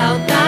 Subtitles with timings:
[0.00, 0.39] saudade.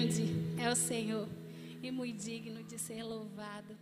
[0.00, 1.28] Grande é o Senhor
[1.82, 3.76] e muito digno de ser louvado.